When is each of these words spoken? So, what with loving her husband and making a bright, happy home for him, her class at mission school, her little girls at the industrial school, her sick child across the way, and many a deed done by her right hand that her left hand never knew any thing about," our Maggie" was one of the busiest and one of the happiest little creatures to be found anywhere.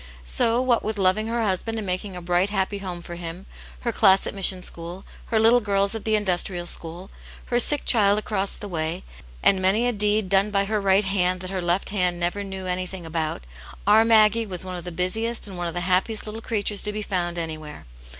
So, 0.25 0.59
what 0.63 0.81
with 0.83 0.97
loving 0.97 1.27
her 1.27 1.43
husband 1.43 1.77
and 1.77 1.85
making 1.85 2.15
a 2.15 2.23
bright, 2.23 2.49
happy 2.49 2.79
home 2.79 3.03
for 3.03 3.13
him, 3.13 3.45
her 3.81 3.91
class 3.91 4.25
at 4.25 4.33
mission 4.33 4.63
school, 4.63 5.05
her 5.27 5.39
little 5.39 5.59
girls 5.59 5.93
at 5.93 6.05
the 6.05 6.15
industrial 6.15 6.65
school, 6.65 7.11
her 7.45 7.59
sick 7.59 7.85
child 7.85 8.17
across 8.17 8.53
the 8.53 8.67
way, 8.67 9.03
and 9.43 9.61
many 9.61 9.85
a 9.85 9.91
deed 9.93 10.27
done 10.27 10.49
by 10.49 10.65
her 10.65 10.81
right 10.81 11.05
hand 11.05 11.39
that 11.41 11.51
her 11.51 11.61
left 11.61 11.91
hand 11.91 12.19
never 12.19 12.43
knew 12.43 12.65
any 12.65 12.87
thing 12.87 13.05
about," 13.05 13.43
our 13.85 14.03
Maggie" 14.03 14.47
was 14.47 14.65
one 14.65 14.75
of 14.75 14.85
the 14.85 14.91
busiest 14.91 15.45
and 15.45 15.55
one 15.55 15.67
of 15.67 15.75
the 15.75 15.81
happiest 15.81 16.25
little 16.25 16.41
creatures 16.41 16.81
to 16.81 16.91
be 16.91 17.03
found 17.03 17.37
anywhere. 17.37 17.85